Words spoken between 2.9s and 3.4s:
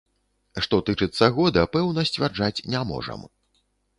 можам.